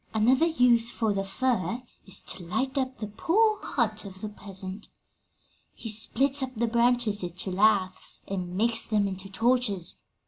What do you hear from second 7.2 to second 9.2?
into laths and makes them